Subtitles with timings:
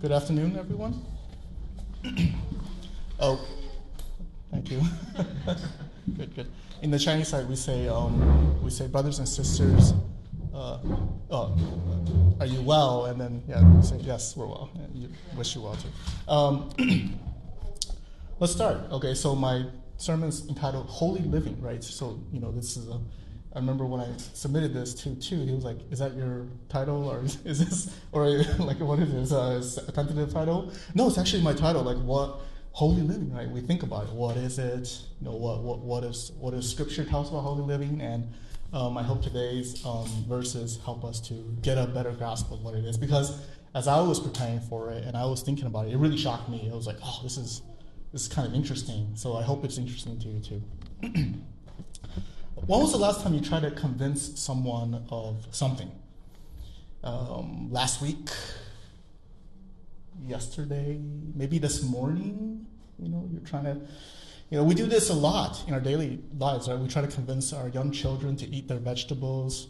[0.00, 1.04] Good afternoon, everyone.
[3.18, 3.44] oh,
[4.52, 4.80] thank you.
[6.16, 6.46] good, good.
[6.82, 9.94] In the Chinese side, we say um, we say brothers and sisters.
[10.54, 10.78] Uh,
[11.32, 13.06] oh, are you well?
[13.06, 14.70] And then yeah, we say yes, we're well.
[14.76, 16.30] And you wish you well too.
[16.30, 16.70] Um,
[18.38, 18.78] let's start.
[18.92, 19.64] Okay, so my
[19.96, 21.82] sermon is entitled "Holy Living," right?
[21.82, 23.00] So you know this is a
[23.54, 27.08] I remember when I submitted this to two, he was like, "Is that your title,
[27.08, 28.26] or is, is this, or
[28.58, 29.32] like what is this?
[29.32, 31.82] Uh, a tentative title?" No, it's actually my title.
[31.82, 32.40] Like what
[32.72, 33.50] holy living, right?
[33.50, 34.12] We think about it.
[34.12, 35.00] What is it?
[35.20, 38.00] You know, what what what is what does Scripture tell us about holy living?
[38.00, 38.32] And
[38.72, 42.74] um, I hope today's um, verses help us to get a better grasp of what
[42.74, 42.96] it is.
[42.98, 43.40] Because
[43.74, 46.48] as I was preparing for it and I was thinking about it, it really shocked
[46.48, 46.68] me.
[46.70, 47.62] I was like, "Oh, this is
[48.12, 51.34] this is kind of interesting." So I hope it's interesting to you too.
[52.66, 55.90] When was the last time you tried to convince someone of something?
[57.04, 58.28] Um, last week?
[60.26, 61.00] Yesterday?
[61.34, 62.66] Maybe this morning?
[62.98, 63.80] You know, you're trying to.
[64.50, 66.78] You know, we do this a lot in our daily lives, right?
[66.78, 69.68] We try to convince our young children to eat their vegetables.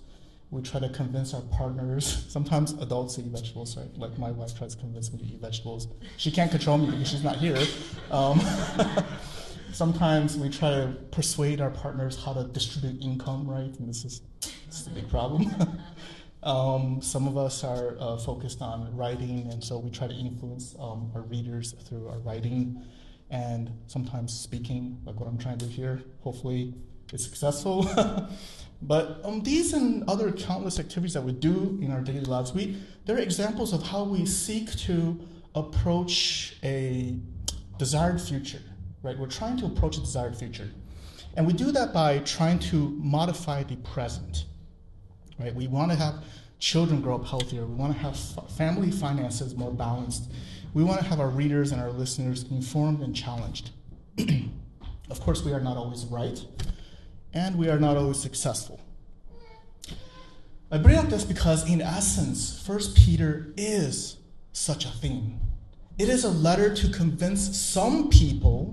[0.50, 2.24] We try to convince our partners.
[2.28, 3.92] Sometimes adults eat vegetables, right?
[3.98, 5.88] Like my wife tries to convince me to eat vegetables.
[6.16, 7.58] She can't control me because she's not here.
[8.10, 8.40] Um,
[9.72, 13.72] sometimes we try to persuade our partners how to distribute income, right?
[13.78, 15.50] And this is, this is a big problem.
[16.42, 20.74] um, some of us are uh, focused on writing, and so we try to influence
[20.78, 22.82] um, our readers through our writing
[23.30, 26.02] and sometimes speaking, like what I'm trying to do here.
[26.22, 26.74] Hopefully,
[27.12, 27.88] it's successful.
[28.82, 32.78] but um, these and other countless activities that we do in our daily lives, we
[33.04, 35.20] they're examples of how we seek to
[35.54, 37.18] approach a
[37.78, 38.62] desired future
[39.02, 39.18] right?
[39.18, 40.68] We're trying to approach a desired future.
[41.36, 44.44] And we do that by trying to modify the present,
[45.38, 45.54] right?
[45.54, 46.24] We want to have
[46.58, 47.64] children grow up healthier.
[47.64, 48.16] We want to have
[48.50, 50.30] family finances more balanced.
[50.74, 53.70] We want to have our readers and our listeners informed and challenged.
[55.10, 56.44] of course, we are not always right,
[57.32, 58.80] and we are not always successful.
[60.70, 64.18] I bring up this because, in essence, First Peter is
[64.52, 65.40] such a thing.
[65.98, 68.67] It is a letter to convince some people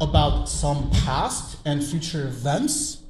[0.00, 3.02] about some past and future events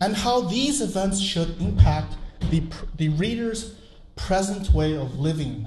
[0.00, 2.16] and how these events should impact
[2.50, 2.62] the,
[2.96, 3.74] the reader's
[4.14, 5.66] present way of living.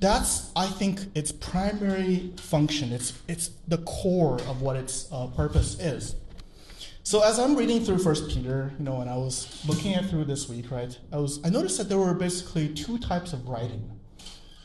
[0.00, 2.92] That's, I think, its primary function.
[2.92, 6.16] It's, it's the core of what its uh, purpose is.
[7.02, 10.24] So as I'm reading through First Peter, you know, and I was looking at through
[10.24, 13.88] this week, right, I was I noticed that there were basically two types of writing.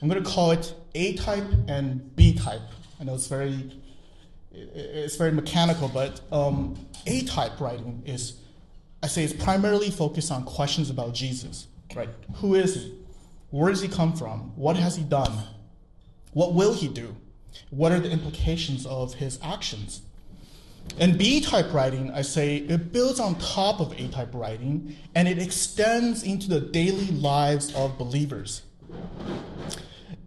[0.01, 2.61] I'm going to call it A type and B type.
[2.99, 3.71] I know it's very
[4.53, 8.39] it's very mechanical, but um, A type writing is,
[9.01, 12.09] I say, it's primarily focused on questions about Jesus, right?
[12.35, 12.95] Who is he?
[13.49, 14.55] Where does he come from?
[14.55, 15.31] What has he done?
[16.33, 17.15] What will he do?
[17.69, 20.01] What are the implications of his actions?
[20.99, 25.27] And B type writing, I say, it builds on top of A type writing and
[25.27, 28.63] it extends into the daily lives of believers.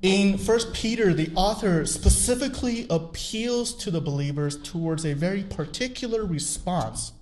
[0.05, 7.13] In 1 Peter, the author specifically appeals to the believers towards a very particular response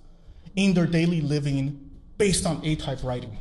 [0.57, 3.37] in their daily living based on A type writing.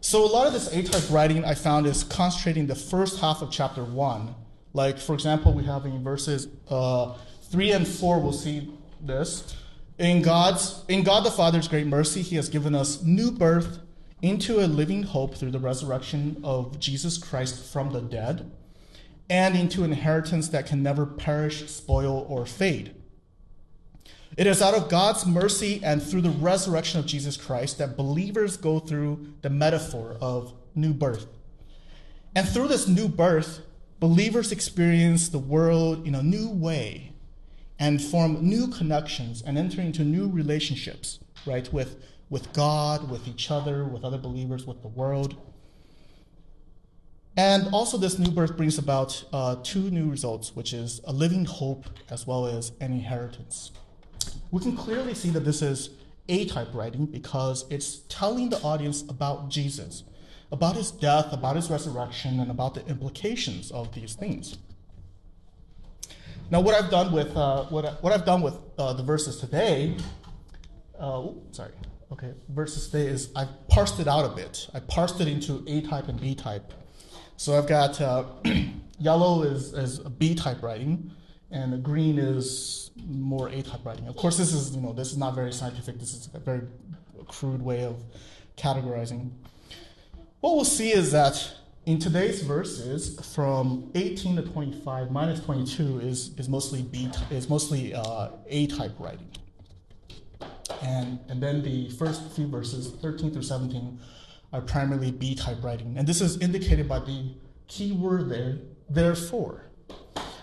[0.00, 3.42] So, a lot of this A type writing I found is concentrating the first half
[3.42, 4.34] of chapter 1.
[4.72, 9.54] Like, for example, we have in verses uh, 3 and 4, we'll see this.
[9.98, 13.78] In, God's, in God the Father's great mercy, He has given us new birth
[14.22, 18.50] into a living hope through the resurrection of Jesus Christ from the dead,
[19.28, 22.94] and into inheritance that can never perish, spoil, or fade.
[24.36, 28.56] It is out of God's mercy and through the resurrection of Jesus Christ that believers
[28.56, 31.26] go through the metaphor of new birth.
[32.34, 33.60] And through this new birth,
[34.00, 37.12] believers experience the world in a new way
[37.78, 42.02] and form new connections and enter into new relationships, right, with
[42.32, 45.36] with God, with each other, with other believers, with the world.
[47.36, 51.44] And also, this new birth brings about uh, two new results, which is a living
[51.44, 53.70] hope as well as an inheritance.
[54.50, 55.90] We can clearly see that this is
[56.30, 60.04] A type writing because it's telling the audience about Jesus,
[60.50, 64.56] about his death, about his resurrection, and about the implications of these things.
[66.50, 69.36] Now, what I've done with uh, what, I, what I've done with uh, the verses
[69.38, 69.96] today,
[70.98, 71.72] uh, sorry,
[72.12, 74.68] Okay, versus today is I've parsed it out a bit.
[74.74, 76.70] I parsed it into A type and B type.
[77.38, 78.26] So I've got uh,
[78.98, 81.10] yellow is, is B type writing,
[81.50, 84.08] and green is more A type writing.
[84.08, 85.98] Of course, this is you know this is not very scientific.
[85.98, 86.60] This is a very
[87.28, 87.96] crude way of
[88.58, 89.30] categorizing.
[90.40, 91.50] What we'll see is that
[91.86, 97.94] in today's verses, from 18 to 25, minus 22 is, is mostly B is mostly
[97.94, 99.30] uh, A type writing,
[100.82, 103.98] and and then the first few verses, 13 through 17,
[104.52, 107.34] are primarily B type writing, and this is indicated by the
[107.68, 108.58] key word there,
[108.90, 109.70] therefore.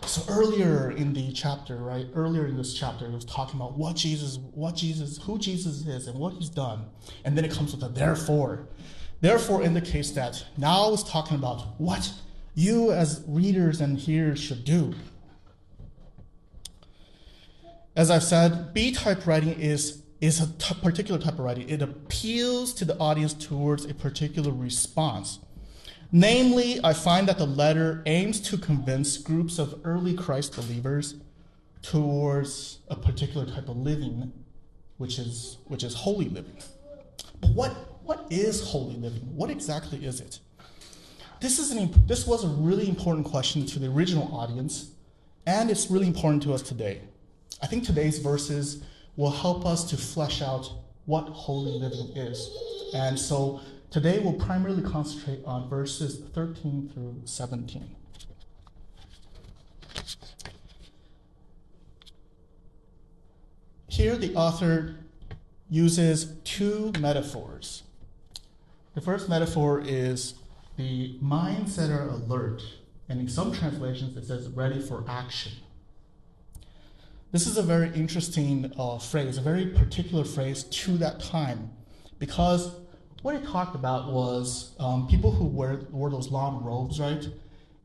[0.06, 2.08] So earlier in the chapter, right?
[2.16, 6.08] Earlier in this chapter, it was talking about what Jesus, what Jesus, who Jesus is,
[6.08, 6.88] and what He's done,
[7.24, 8.68] and then it comes with a therefore.
[9.22, 12.12] Therefore indicates that now it's talking about what
[12.56, 14.96] you as readers and hearers should do.
[17.96, 21.70] As I've said, B type writing is, is a t- particular type of writing.
[21.70, 25.40] It appeals to the audience towards a particular response.
[26.12, 31.16] Namely, I find that the letter aims to convince groups of early Christ believers
[31.82, 34.34] towards a particular type of living,
[34.98, 36.58] which is, which is holy living.
[37.42, 39.22] But what what is holy living?
[39.36, 40.40] What exactly is it?
[41.40, 44.94] This, is an, this was a really important question to the original audience,
[45.46, 47.02] and it's really important to us today.
[47.62, 48.84] I think today's verses
[49.20, 50.72] will help us to flesh out
[51.06, 52.50] what holy living is.
[52.94, 53.60] And so
[53.92, 57.96] today we'll primarily concentrate on verses 13 through 17.
[63.90, 64.96] Here, the author
[65.70, 67.84] uses two metaphors
[68.96, 70.34] the first metaphor is
[70.76, 72.62] the minds that are alert,
[73.08, 75.54] and in some translations it says ready for action.
[77.32, 81.70] This is a very interesting uh, phrase, a very particular phrase to that time,
[82.18, 82.72] because
[83.22, 87.30] what it talked about was um, people who wear, wore those long robes, right?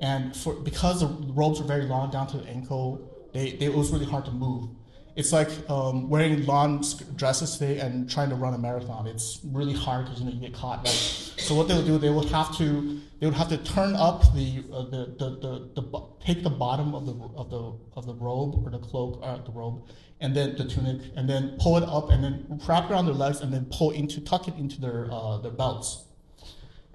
[0.00, 3.75] And for, because the robes were very long down to the ankle, they, they, it
[3.75, 4.70] was really hard to move
[5.16, 6.84] it's like um, wearing long
[7.14, 9.06] dresses today and trying to run a marathon.
[9.06, 10.78] It's really hard because you know you get caught.
[10.78, 10.88] Right?
[10.88, 14.22] So what they would do, they would have to they would have to turn up
[14.34, 18.14] the uh, the, the, the, the, take the bottom of the of the of the
[18.14, 19.87] robe or the cloak or uh, the robe
[20.20, 23.14] and then the tunic and then pull it up and then wrap it around their
[23.14, 26.04] legs and then pull into tuck it into their uh, their belts.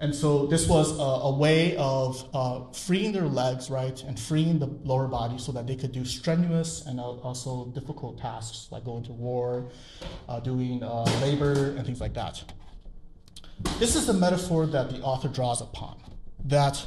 [0.00, 4.58] And so this was a, a way of uh, freeing their legs, right, and freeing
[4.58, 9.04] the lower body so that they could do strenuous and also difficult tasks like going
[9.04, 9.70] to war,
[10.26, 12.42] uh, doing uh, labor, and things like that.
[13.78, 16.00] This is the metaphor that the author draws upon
[16.46, 16.86] that,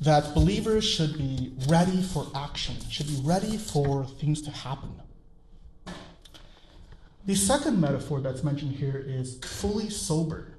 [0.00, 5.00] that believers should be ready for action, should be ready for things to happen.
[7.24, 10.53] The second metaphor that's mentioned here is fully sober.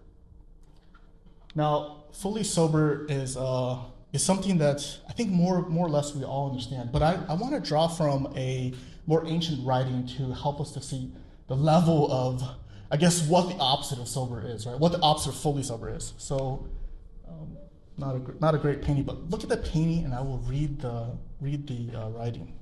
[1.55, 3.79] Now, fully sober is, uh,
[4.11, 6.91] is something that I think more, more or less we all understand.
[6.91, 8.73] But I, I want to draw from a
[9.07, 11.11] more ancient writing to help us to see
[11.47, 12.43] the level of,
[12.91, 14.77] I guess, what the opposite of sober is, right?
[14.77, 16.13] What the opposite of fully sober is.
[16.17, 16.67] So,
[17.27, 17.57] um,
[17.97, 20.81] not, a, not a great painting, but look at the painting and I will read
[20.81, 22.53] the, read the uh, writing.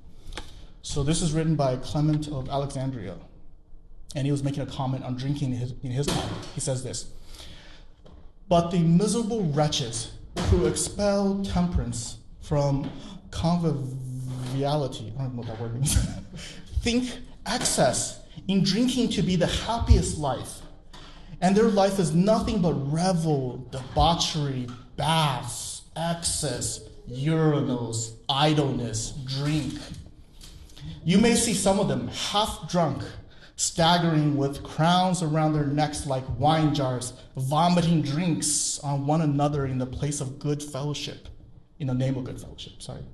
[0.82, 3.16] So, this is written by Clement of Alexandria.
[4.14, 6.30] And he was making a comment on drinking in his, in his time.
[6.54, 7.10] He says this
[8.48, 10.12] but the miserable wretches
[10.50, 12.90] who expel temperance from
[13.30, 15.96] conviviality, I don't know what that word means,
[16.80, 17.10] think
[17.46, 20.60] excess in drinking to be the happiest life.
[21.40, 26.80] And their life is nothing but revel, debauchery, baths, excess,
[27.10, 29.74] urinals, idleness, drink.
[31.04, 33.02] You may see some of them half drunk
[33.56, 39.78] staggering with crowns around their necks like wine jars, vomiting drinks on one another in
[39.78, 41.28] the place of good fellowship,
[41.78, 43.04] in the name of good fellowship, sorry.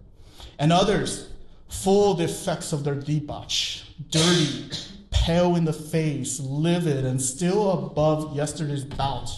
[0.58, 1.30] And others,
[1.68, 4.70] full the effects of their debauch, dirty,
[5.10, 9.30] pale in the face, livid, and still above yesterday's bout,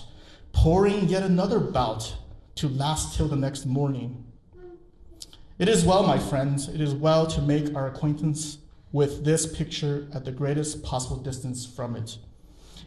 [0.53, 2.15] pouring yet another bout
[2.55, 4.25] to last till the next morning.
[5.59, 8.59] It is well, my friends, it is well to make our acquaintance
[8.93, 12.19] with this picture at the greatest possible distance from it,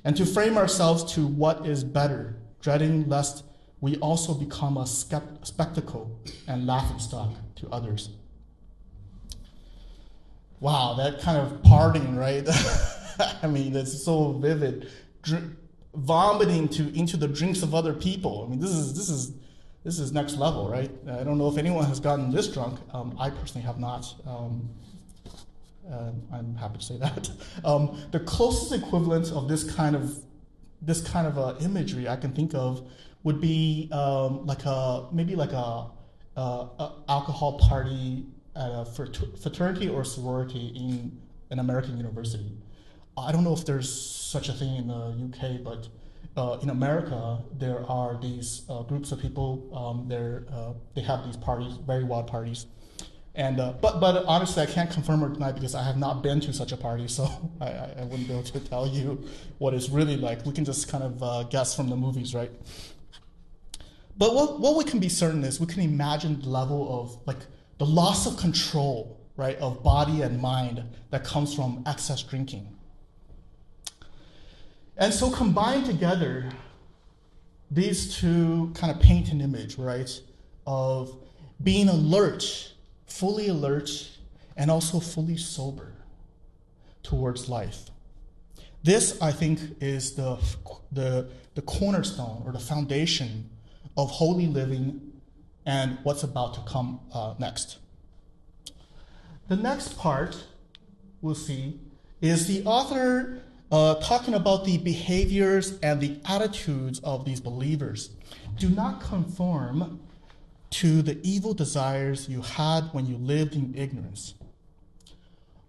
[0.04, 3.44] and to frame ourselves to what is better, dreading lest
[3.82, 8.10] we also become a spectacle and laughing stock to others.
[10.60, 12.48] Wow, that kind of parting, right?
[13.44, 14.90] I mean, it's so vivid.
[15.22, 15.56] Dr-
[15.96, 18.44] vomiting to into the drinks of other people.
[18.46, 19.34] I mean, this is this is
[19.84, 20.92] this is next level, right?
[21.10, 22.80] I don't know if anyone has gotten this drunk.
[22.94, 24.14] Um, I personally have not.
[24.26, 24.70] Um,
[25.92, 27.30] um, I'm happy to say that.
[27.63, 30.20] Um, the closest equivalent of this kind of
[30.82, 32.88] this kind of uh, imagery I can think of
[33.24, 35.89] would be um, like a maybe like a,
[36.36, 38.25] a, a, alcohol party
[38.56, 42.51] at a fraternity or sorority in an American university.
[43.18, 45.88] I don't know if there's such a thing in the UK, but
[46.38, 49.72] uh, in America, there are these uh, groups of people.
[49.74, 52.65] Um, uh, they have these parties, very wild parties.
[53.36, 56.39] And uh, but but honestly, I can't confirm or deny because I have not been
[56.42, 57.25] to such a party, so
[57.60, 59.24] I, I wouldn't be able to tell you
[59.58, 60.46] what it's really like.
[60.46, 62.51] We can just kind of uh, guess from the movies, right?
[64.18, 67.46] But what what we can be certain is we can imagine the level of like
[67.77, 72.70] the loss of control, right, of body and mind that comes from excess drinking.
[74.98, 76.50] And so combined together,
[77.70, 80.10] these two kind of paint an image, right,
[80.65, 81.18] of
[81.62, 82.72] being alert,
[83.06, 83.90] fully alert,
[84.58, 85.94] and also fully sober
[87.04, 87.90] towards life.
[88.84, 90.38] This, I think, is the,
[90.92, 93.50] the, the cornerstone or the foundation
[93.98, 95.14] of holy living
[95.66, 97.80] and what's about to come uh, next.
[99.48, 100.46] The next part
[101.22, 101.80] we'll see
[102.22, 108.12] is the author uh, talking about the behaviors and the attitudes of these believers.
[108.58, 110.00] Do not conform
[110.72, 114.34] to the evil desires you had when you lived in ignorance.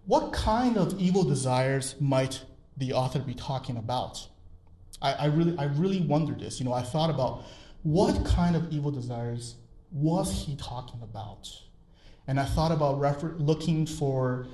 [0.05, 2.43] What kind of evil desires might
[2.77, 4.27] the author be talking about?
[5.01, 6.59] I, I really, I really wondered this.
[6.59, 7.43] You know, I thought about
[7.83, 9.55] what kind of evil desires
[9.91, 11.49] was he talking about,
[12.27, 14.47] and I thought about refer- looking for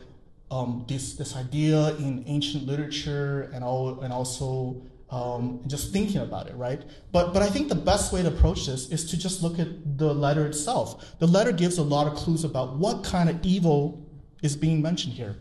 [0.52, 4.82] um, this, this idea in ancient literature and, all, and also
[5.13, 6.82] um, just thinking about it, right?
[7.12, 10.00] But, but I think the best way to approach this is to just look at
[10.00, 11.20] the letter itself.
[11.20, 14.10] The letter gives a lot of clues about what kind of evil
[14.41, 15.36] is being mentioned here.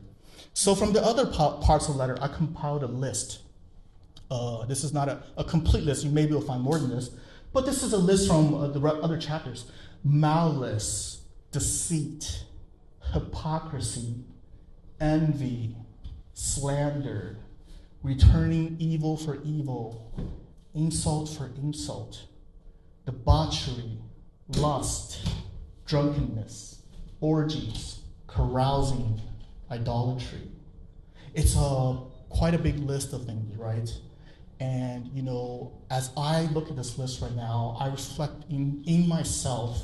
[0.52, 3.40] So from the other parts of the letter, I compiled a list.
[4.30, 6.04] Uh, this is not a, a, complete list.
[6.04, 7.08] You maybe will find more than this.
[7.54, 9.70] But this is a list from uh, the other chapters.
[10.04, 12.44] Malice, deceit,
[13.14, 14.16] hypocrisy,
[15.00, 15.76] envy,
[16.34, 17.38] slander,
[18.02, 20.12] returning evil for evil,
[20.74, 22.26] insult for insult,
[23.06, 23.98] debauchery,
[24.56, 25.28] lust,
[25.86, 26.82] drunkenness,
[27.20, 29.20] orgies, carousing,
[29.70, 30.50] idolatry.
[31.34, 33.90] It's a quite a big list of things, right?
[34.60, 39.08] And you know, as I look at this list right now, I reflect in, in
[39.08, 39.82] myself,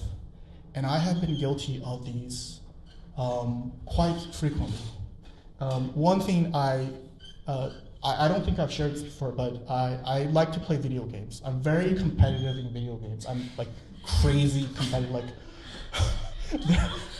[0.75, 2.61] and I have been guilty of these
[3.17, 4.79] um, quite frequently.
[5.61, 6.89] Um, one thing I,
[7.49, 7.71] uh,
[8.03, 11.05] I, I don't think I've shared this before, but I, I like to play video
[11.05, 11.43] games.
[11.45, 13.27] I'm very competitive in video games.
[13.27, 13.69] I'm like
[14.03, 15.11] crazy competitive.
[15.11, 15.25] Like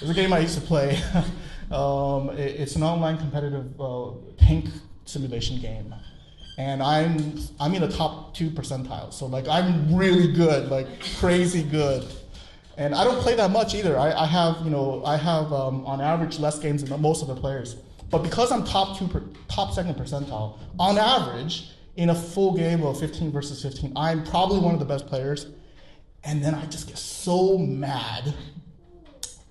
[0.01, 1.01] there's a game I used to play.
[1.71, 4.67] um, it, it's an online competitive uh, tank
[5.05, 5.95] simulation game,
[6.59, 9.13] and I'm I'm in the top two percentile.
[9.13, 10.87] So like I'm really good, like
[11.19, 12.07] crazy good.
[12.77, 13.99] And I don't play that much either.
[13.99, 17.29] I, I have, you know, I have um, on average less games than most of
[17.29, 17.75] the players.
[18.11, 22.83] But because I'm top two, per, top second percentile, on average, in a full game
[22.85, 25.47] of 15 versus 15, I'm probably one of the best players.
[26.25, 28.35] And then I just get so mad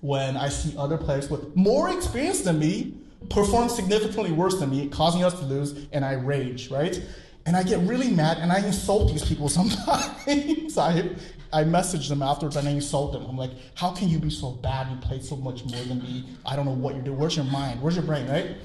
[0.00, 2.94] when I see other players with more experience than me
[3.30, 7.00] perform significantly worse than me, causing us to lose, and I rage, right?
[7.46, 10.78] And I get really mad and I insult these people sometimes.
[10.78, 11.10] I,
[11.52, 13.24] I message them afterwards and I insult them.
[13.26, 14.90] I'm like, how can you be so bad?
[14.90, 16.24] You played so much more than me.
[16.44, 17.18] I don't know what you're doing.
[17.18, 17.80] Where's your mind?
[17.80, 18.56] Where's your brain, right?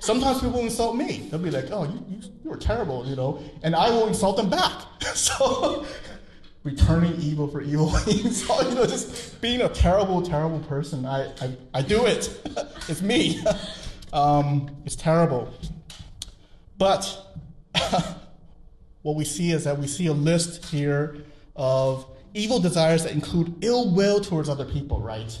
[0.00, 1.28] Sometimes people insult me.
[1.30, 3.42] They'll be like, oh, you, you, you were terrible, you know?
[3.62, 4.82] And I will insult them back.
[5.14, 5.86] so,
[6.62, 7.90] returning evil for evil.
[7.90, 11.06] so, you know, just being a terrible, terrible person.
[11.06, 12.38] I, I, I do it.
[12.88, 13.42] it's me.
[14.12, 15.52] um, it's terrible.
[16.78, 17.26] But
[19.02, 21.18] what we see is that we see a list here
[21.54, 25.40] of evil desires that include ill will towards other people, right?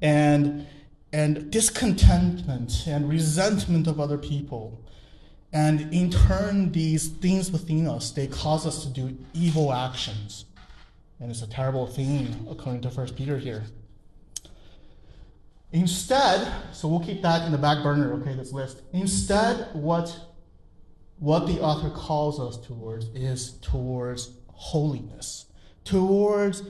[0.00, 0.66] And
[1.12, 4.84] and discontentment and resentment of other people.
[5.52, 10.44] And in turn, these things within us, they cause us to do evil actions.
[11.18, 13.64] And it's a terrible thing, according to First Peter here.
[15.72, 18.82] Instead, so we'll keep that in the back burner, okay, this list.
[18.92, 20.18] Instead, what,
[21.18, 25.45] what the author calls us towards is towards holiness
[25.86, 26.62] towards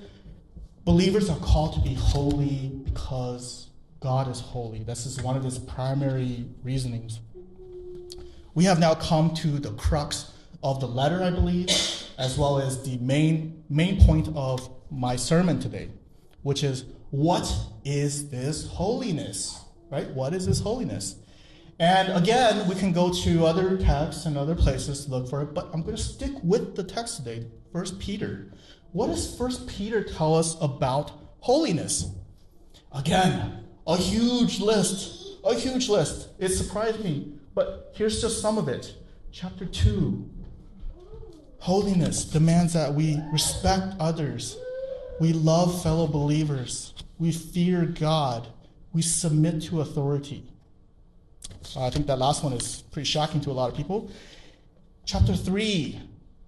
[0.85, 3.71] believers are called to be holy because
[4.01, 4.85] God is holy.
[4.85, 7.21] This is one of his primary reasonings.
[8.55, 10.33] We have now come to the crux
[10.63, 11.69] of the letter, I believe,
[12.19, 15.91] as well as the main main point of my sermon today,
[16.43, 17.53] which is what
[17.85, 19.61] is this holiness?
[19.91, 20.11] Right?
[20.11, 21.17] What is this holiness?
[21.79, 25.53] And again, we can go to other texts and other places to look for it,
[25.53, 28.51] but I'm going to stick with the text today, First Peter
[28.97, 32.11] what does First Peter tell us about holiness?
[32.93, 36.31] Again, a huge list, a huge list.
[36.39, 38.95] It surprised me, but here's just some of it.
[39.31, 40.31] Chapter 2,
[41.59, 44.57] Holiness demands that we respect others,
[45.21, 48.49] we love fellow believers, we fear God,
[48.95, 50.43] we submit to authority.
[51.77, 54.11] I think that last one is pretty shocking to a lot of people.
[55.05, 56.01] Chapter 3,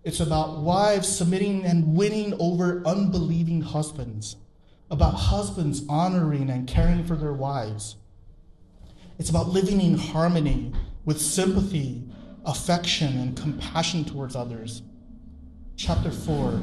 [0.04, 4.36] it's about wives submitting and winning over unbelieving husbands,
[4.90, 7.96] about husbands honoring and caring for their wives.
[9.18, 10.72] It's about living in harmony
[11.04, 12.04] with sympathy,
[12.44, 14.82] affection, and compassion towards others.
[15.76, 16.60] Chapter 4,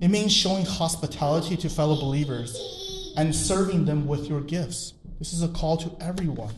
[0.00, 4.94] it means showing hospitality to fellow believers and serving them with your gifts.
[5.18, 6.54] This is a call to everyone.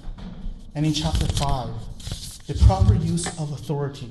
[0.74, 4.10] And in chapter 5, the proper use of authority.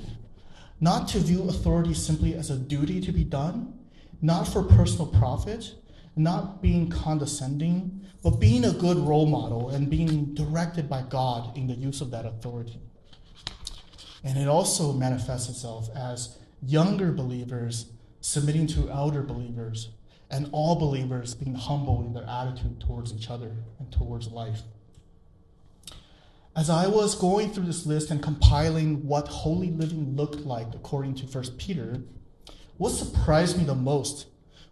[0.79, 3.74] Not to view authority simply as a duty to be done,
[4.22, 5.74] not for personal profit,
[6.15, 11.67] not being condescending, but being a good role model and being directed by God in
[11.67, 12.79] the use of that authority.
[14.24, 17.91] And it also manifests itself as younger believers
[18.22, 19.89] submitting to elder believers,
[20.29, 24.63] and all believers being humble in their attitude towards each other and towards life.
[26.58, 31.14] As I was going through this list and compiling what holy living looked like according
[31.18, 32.02] to 1 Peter,
[32.78, 34.26] what surprised me the most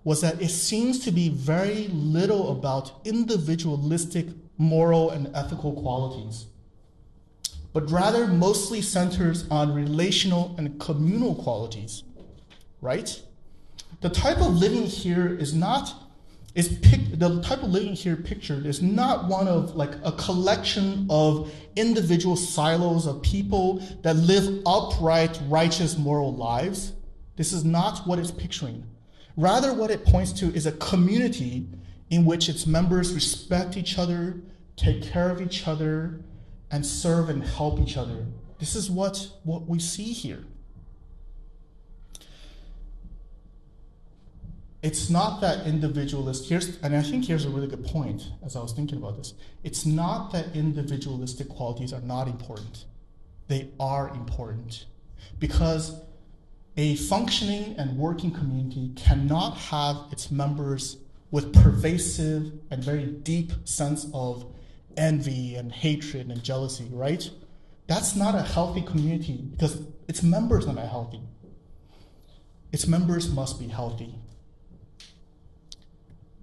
[0.04, 4.26] was that it seems to be very little about individualistic
[4.58, 6.48] moral and ethical qualities,
[7.72, 12.02] but rather mostly centers on relational and communal qualities,
[12.82, 13.22] right?
[14.02, 16.05] The type of living here is not
[16.56, 21.06] is pic- the type of living here pictured is not one of like a collection
[21.10, 26.94] of individual silos of people that live upright, righteous, moral lives.
[27.36, 28.86] This is not what it's picturing.
[29.36, 31.68] Rather, what it points to is a community
[32.10, 34.42] in which its members respect each other,
[34.78, 36.22] take care of each other,
[36.72, 38.26] and serve and help each other.
[38.60, 40.46] This is what, what we see here.
[44.86, 48.62] It's not that individualist here's and i think here's a really good point as i
[48.62, 49.34] was thinking about this.
[49.64, 52.86] It's not that individualistic qualities are not important.
[53.48, 54.86] They are important.
[55.40, 56.00] Because
[56.78, 60.98] a functioning and working community cannot have its members
[61.32, 64.46] with pervasive and very deep sense of
[64.98, 67.28] envy and hatred and jealousy right?
[67.88, 71.22] That's not a healthy community because its members are not healthy.
[72.72, 74.14] Its members must be healthy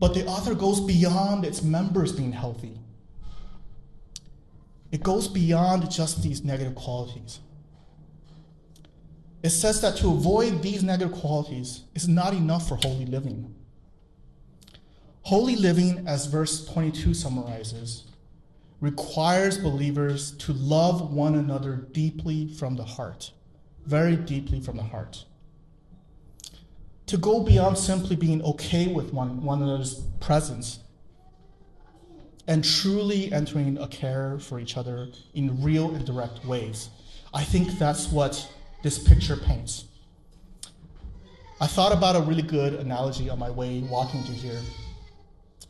[0.02, 2.76] but the author goes beyond its members being healthy.
[4.90, 7.38] It goes beyond just these negative qualities.
[9.44, 13.54] It says that to avoid these negative qualities is not enough for holy living.
[15.22, 18.06] Holy living, as verse 22 summarizes,
[18.80, 23.30] requires believers to love one another deeply from the heart,
[23.86, 25.26] very deeply from the heart
[27.06, 30.80] to go beyond simply being okay with one, one another's presence
[32.48, 36.88] and truly entering a care for each other in real and direct ways.
[37.32, 39.84] I think that's what this picture paints.
[41.60, 44.60] I thought about a really good analogy on my way walking to here.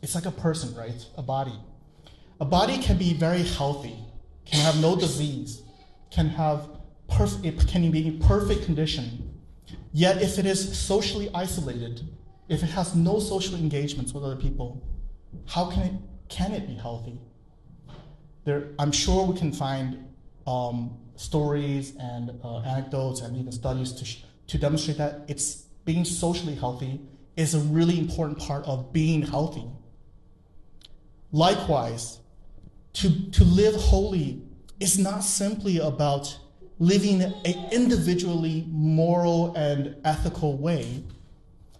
[0.01, 1.05] It's like a person, right?
[1.17, 1.53] A body.
[2.41, 3.95] A body can be very healthy,
[4.45, 5.61] can have no disease,
[6.09, 6.67] can have
[7.09, 9.22] perf- it can be in perfect condition,
[9.93, 12.01] Yet, if it is socially isolated,
[12.49, 14.83] if it has no social engagements with other people,
[15.45, 15.93] how can it,
[16.29, 17.21] can it be healthy?
[18.43, 20.03] There, I'm sure we can find
[20.47, 24.05] um, stories and uh, anecdotes and even studies to,
[24.47, 26.99] to demonstrate that it's being socially healthy
[27.35, 29.65] is a really important part of being healthy.
[31.31, 32.19] Likewise,
[32.93, 34.41] to, to live holy
[34.79, 36.37] is not simply about
[36.79, 41.03] living an individually moral and ethical way,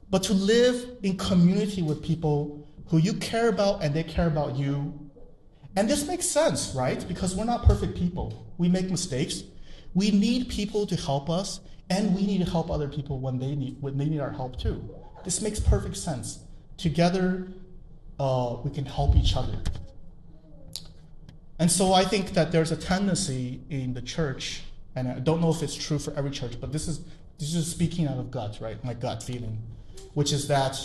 [0.10, 4.56] but to live in community with people who you care about and they care about
[4.56, 4.94] you.
[5.76, 7.04] And this makes sense, right?
[7.08, 8.46] Because we're not perfect people.
[8.58, 9.44] We make mistakes.
[9.96, 13.56] We need people to help us, and we need to help other people when they
[13.56, 14.88] need when they need our help too.
[15.24, 16.40] This makes perfect sense.
[16.78, 17.48] Together,
[18.20, 19.58] uh, we can help each other.
[21.60, 24.64] And so I think that there's a tendency in the church
[24.96, 27.02] and I don't know if it's true for every church, but this is
[27.40, 28.84] this is speaking out of gut, right?
[28.84, 29.62] My gut feeling,
[30.14, 30.80] which is that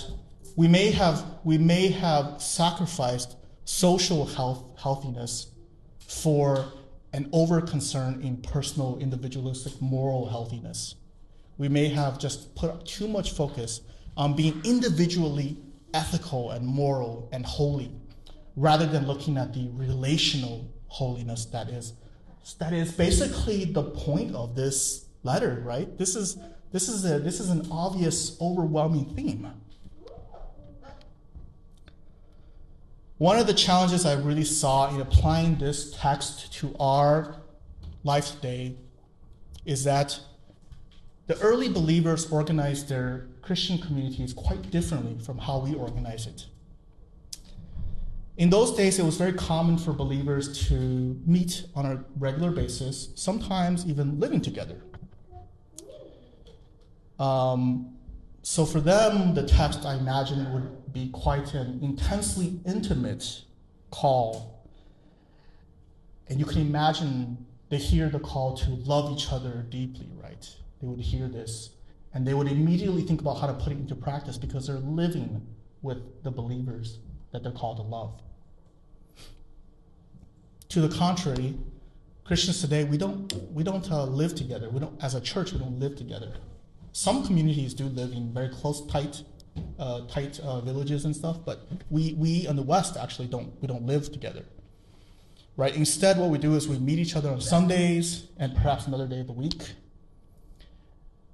[0.57, 5.53] we may have we may have sacrificed social health healthiness
[5.99, 6.65] for
[7.13, 10.95] an over concern in personal individualistic moral healthiness.
[11.59, 13.81] We may have just put too much focus
[14.17, 15.57] on being individually
[15.95, 17.91] ethical and moral and holy
[18.57, 21.95] rather than looking at the relational holiness that is
[22.55, 25.97] that is basically the point of this letter, right?
[25.99, 26.39] This is
[26.71, 29.51] This is, a, this is an obvious, overwhelming theme.
[33.17, 37.37] One of the challenges I really saw in applying this text to our
[38.05, 38.77] life today
[39.65, 40.21] is that
[41.27, 46.47] the early believers organized their Christian communities quite differently from how we organize it.
[48.39, 53.09] In those days, it was very common for believers to meet on a regular basis,
[53.17, 54.81] sometimes even living together.
[57.19, 57.97] Um,
[58.43, 63.43] so for them, the text, I imagine, would be quite an intensely intimate
[63.91, 64.65] call.
[66.29, 70.49] And you can imagine they hear the call to love each other deeply, right?
[70.81, 71.71] They would hear this,
[72.15, 75.45] and they would immediately think about how to put it into practice because they're living
[75.83, 77.01] with the believers
[77.33, 78.23] that they're called to love.
[80.71, 81.57] To the contrary,
[82.25, 84.69] Christians today we don't we don't uh, live together.
[84.69, 86.35] We don't as a church we don't live together.
[86.93, 89.23] Some communities do live in very close, tight,
[89.79, 93.67] uh, tight uh, villages and stuff, but we we in the West actually don't we
[93.67, 94.45] don't live together.
[95.57, 95.75] Right.
[95.75, 99.21] Instead, what we do is we meet each other on Sundays and perhaps another day
[99.21, 99.73] of the week.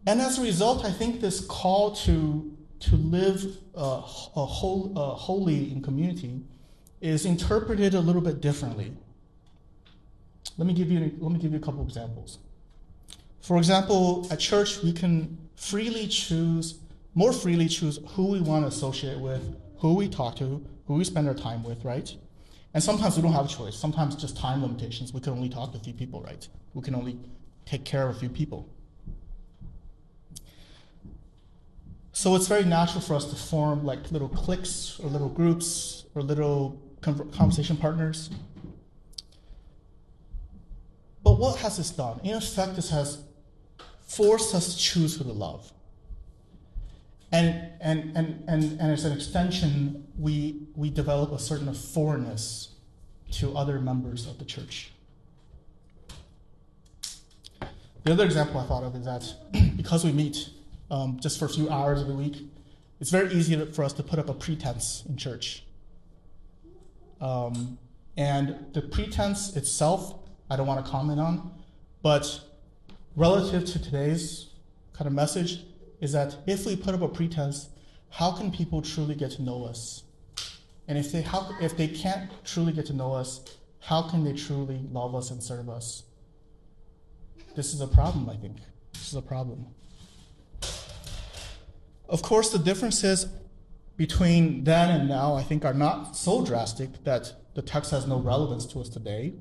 [0.06, 3.80] And as a result, I think this call to to live uh,
[4.36, 6.40] a whole, uh, holy in community
[7.00, 8.92] is interpreted a little bit differently
[10.56, 12.38] let me give you, let me give you a couple examples.
[13.40, 16.78] For example, at church, we can freely choose,
[17.14, 21.04] more freely choose who we want to associate with, who we talk to, who we
[21.04, 22.14] spend our time with, right?
[22.72, 23.76] And sometimes we don't have a choice.
[23.76, 25.12] Sometimes just time limitations.
[25.12, 26.46] We can only talk to a few people, right?
[26.72, 27.18] We can only
[27.66, 28.68] take care of a few people.
[32.12, 36.22] So it's very natural for us to form like little cliques or little groups or
[36.22, 38.30] little conversation partners
[41.34, 42.20] but what has this done?
[42.22, 43.18] In effect, this has
[44.06, 45.72] forced us to choose who to love.
[47.32, 52.68] And, and, and, and, and as an extension, we, we develop a certain foreignness
[53.32, 54.92] to other members of the church.
[58.04, 59.34] The other example I thought of is that
[59.76, 60.50] because we meet
[60.88, 62.48] um, just for a few hours of the week,
[63.00, 65.64] it's very easy for us to put up a pretense in church.
[67.20, 67.76] Um,
[68.16, 70.20] and the pretense itself
[70.50, 71.52] I don't want to comment on.
[72.02, 72.40] But
[73.16, 74.50] relative to today's
[74.92, 75.64] kind of message
[76.00, 77.68] is that if we put up a pretense,
[78.10, 80.04] how can people truly get to know us?
[80.86, 83.40] And if they, how, if they can't truly get to know us,
[83.80, 86.04] how can they truly love us and serve us?
[87.56, 88.56] This is a problem, I think.
[88.92, 89.66] This is a problem.
[92.08, 93.26] Of course, the differences
[93.96, 98.18] between then and now, I think, are not so drastic that the text has no
[98.18, 99.34] relevance to us today.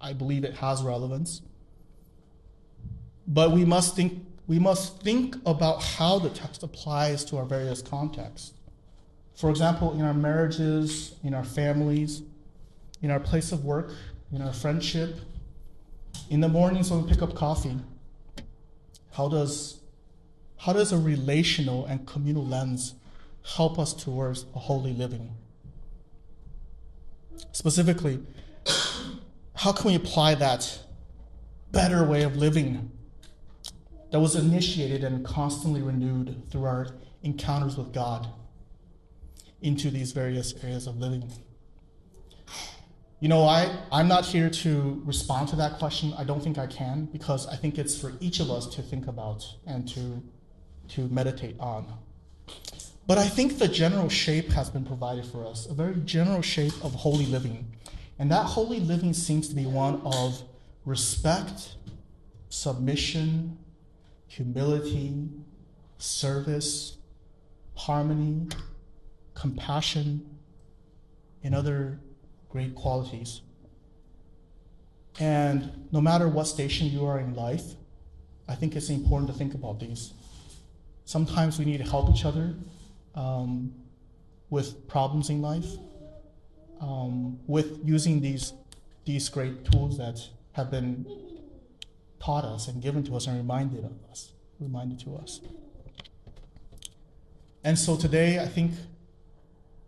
[0.00, 1.42] I believe it has relevance.
[3.26, 7.82] But we must think we must think about how the text applies to our various
[7.82, 8.52] contexts.
[9.34, 12.22] For example, in our marriages, in our families,
[13.02, 13.92] in our place of work,
[14.32, 15.18] in our friendship,
[16.30, 17.76] in the mornings when we pick up coffee,
[19.12, 19.80] how does
[20.58, 22.94] how does a relational and communal lens
[23.56, 25.36] help us towards a holy living?
[27.52, 28.20] Specifically,
[29.56, 30.78] how can we apply that
[31.72, 32.90] better way of living
[34.10, 36.88] that was initiated and constantly renewed through our
[37.22, 38.28] encounters with God
[39.62, 41.30] into these various areas of living?
[43.18, 46.12] You know, I, I'm not here to respond to that question.
[46.18, 49.06] I don't think I can because I think it's for each of us to think
[49.06, 50.22] about and to,
[50.88, 51.86] to meditate on.
[53.06, 56.74] But I think the general shape has been provided for us, a very general shape
[56.84, 57.72] of holy living
[58.18, 60.42] and that holy living seems to be one of
[60.84, 61.74] respect,
[62.48, 63.58] submission,
[64.26, 65.28] humility,
[65.98, 66.96] service,
[67.74, 68.48] harmony,
[69.34, 70.38] compassion,
[71.42, 72.00] and other
[72.48, 73.42] great qualities.
[75.18, 77.74] And no matter what station you are in life,
[78.48, 80.12] I think it's important to think about these.
[81.04, 82.54] Sometimes we need to help each other
[83.14, 83.74] um,
[84.50, 85.66] with problems in life
[86.80, 88.52] um, with using these
[89.04, 90.20] these great tools that
[90.52, 91.06] have been
[92.20, 95.40] taught us and given to us and reminded of us, reminded to us.
[97.62, 98.72] And so today, I think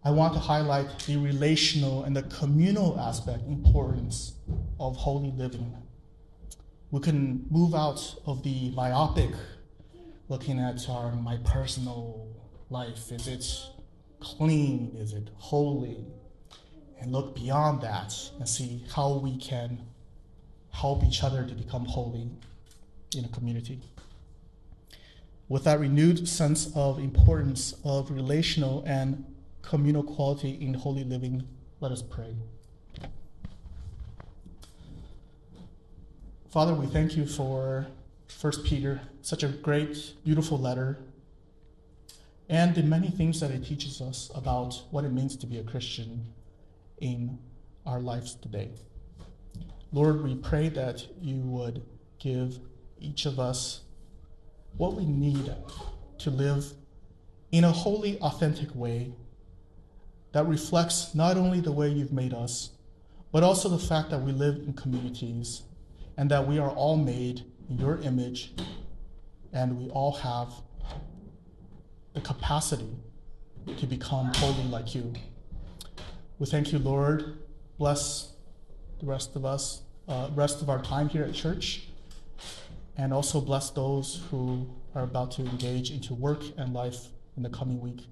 [0.05, 4.35] I want to highlight the relational and the communal aspect importance
[4.79, 5.75] of holy living.
[6.91, 9.31] We can move out of the myopic,
[10.29, 12.29] looking at our my personal
[12.71, 13.11] life.
[13.11, 13.47] Is it
[14.21, 14.97] clean?
[14.97, 16.07] Is it holy?
[17.01, 19.81] And look beyond that and see how we can
[20.71, 22.29] help each other to become holy
[23.17, 23.81] in a community.
[25.49, 29.25] with that renewed sense of importance of relational and
[29.63, 31.47] communal quality in holy living,
[31.81, 32.35] let us pray.
[36.51, 37.87] Father, we thank you for
[38.41, 40.99] 1 Peter, such a great, beautiful letter,
[42.49, 45.63] and the many things that it teaches us about what it means to be a
[45.63, 46.27] Christian
[47.01, 47.39] in
[47.87, 48.71] our lives today.
[49.93, 51.83] Lord, we pray that you would
[52.19, 52.59] give
[53.01, 53.83] each of us
[54.77, 55.55] what we need
[56.19, 56.73] to live
[57.53, 59.13] in a holy, authentic way
[60.33, 62.71] that reflects not only the way you've made us,
[63.33, 65.63] but also the fact that we live in communities
[66.17, 68.53] and that we are all made in your image
[69.53, 70.53] and we all have
[72.15, 72.91] the capacity
[73.79, 75.13] to become holy like you.
[76.39, 77.39] We thank you, Lord.
[77.79, 78.33] Bless
[79.01, 81.89] the rest of us, uh, rest of our time here at church,
[82.97, 87.51] and also bless those who are about to engage into work and life in the
[87.51, 88.07] coming week.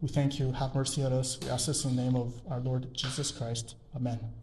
[0.00, 0.52] We thank you.
[0.52, 1.38] Have mercy on us.
[1.40, 3.74] We ask this in the name of our Lord Jesus Christ.
[3.94, 4.37] Amen.